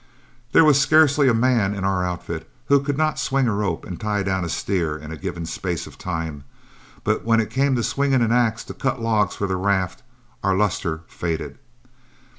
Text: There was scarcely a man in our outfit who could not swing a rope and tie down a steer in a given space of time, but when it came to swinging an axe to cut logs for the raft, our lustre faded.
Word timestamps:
There 0.51 0.65
was 0.65 0.81
scarcely 0.81 1.29
a 1.29 1.33
man 1.35 1.75
in 1.75 1.83
our 1.83 2.03
outfit 2.03 2.49
who 2.69 2.79
could 2.79 2.97
not 2.97 3.19
swing 3.19 3.47
a 3.47 3.53
rope 3.53 3.85
and 3.85 4.01
tie 4.01 4.23
down 4.23 4.43
a 4.43 4.49
steer 4.49 4.97
in 4.97 5.11
a 5.11 5.15
given 5.15 5.45
space 5.45 5.85
of 5.85 5.99
time, 5.99 6.43
but 7.03 7.23
when 7.23 7.39
it 7.39 7.51
came 7.51 7.75
to 7.75 7.83
swinging 7.83 8.23
an 8.23 8.31
axe 8.31 8.63
to 8.63 8.73
cut 8.73 8.99
logs 8.99 9.35
for 9.35 9.45
the 9.45 9.57
raft, 9.57 10.01
our 10.43 10.57
lustre 10.57 11.01
faded. 11.05 11.59